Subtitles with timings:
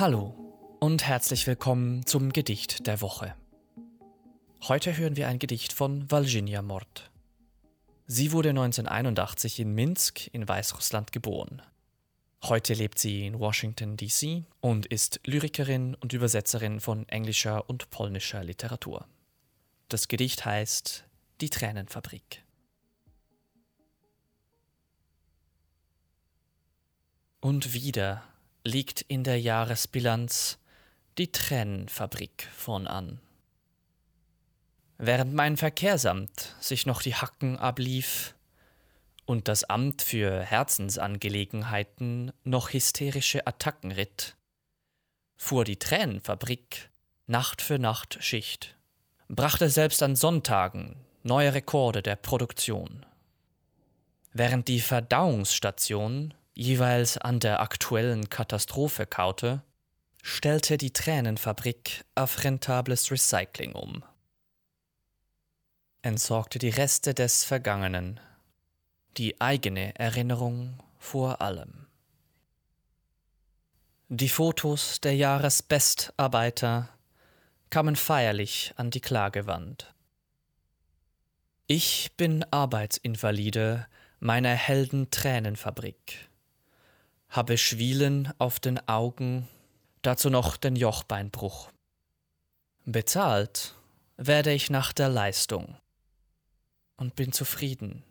[0.00, 0.34] Hallo
[0.80, 3.34] und herzlich willkommen zum Gedicht der Woche.
[4.66, 7.10] Heute hören wir ein Gedicht von Valjinia Mord.
[8.06, 11.60] Sie wurde 1981 in Minsk in Weißrussland geboren.
[12.44, 18.42] Heute lebt sie in Washington, DC und ist Lyrikerin und Übersetzerin von englischer und polnischer
[18.42, 19.06] Literatur.
[19.90, 21.04] Das Gedicht heißt
[21.42, 22.42] Die Tränenfabrik.
[27.40, 28.22] Und wieder
[28.64, 30.58] liegt in der Jahresbilanz
[31.16, 33.18] die Tränenfabrik vorn an.
[34.98, 38.34] Während mein Verkehrsamt sich noch die Hacken ablief
[39.24, 44.36] und das Amt für Herzensangelegenheiten noch hysterische Attacken ritt,
[45.38, 46.90] fuhr die Tränenfabrik
[47.26, 48.76] Nacht für Nacht Schicht,
[49.28, 53.06] brachte selbst an Sonntagen neue Rekorde der Produktion.
[54.34, 59.62] Während die Verdauungsstation jeweils an der aktuellen Katastrophe kaute,
[60.22, 64.04] stellte die Tränenfabrik auf rentables Recycling um.
[66.02, 68.20] Entsorgte die Reste des Vergangenen,
[69.16, 71.86] die eigene Erinnerung vor allem.
[74.08, 76.90] Die Fotos der Jahresbestarbeiter
[77.70, 79.94] kamen feierlich an die Klagewand.
[81.66, 83.86] Ich bin Arbeitsinvalide
[84.18, 86.29] meiner Helden Tränenfabrik
[87.30, 89.48] habe Schwielen auf den Augen,
[90.02, 91.70] dazu noch den Jochbeinbruch.
[92.84, 93.74] Bezahlt
[94.16, 95.76] werde ich nach der Leistung
[96.96, 98.02] und bin zufrieden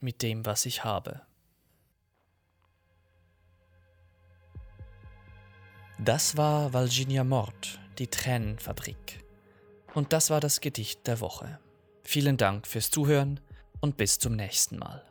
[0.00, 1.22] mit dem, was ich habe.
[5.98, 9.24] Das war Valginia Mord, die Tränenfabrik.
[9.94, 11.58] Und das war das Gedicht der Woche.
[12.04, 13.40] Vielen Dank fürs Zuhören
[13.80, 15.07] und bis zum nächsten Mal.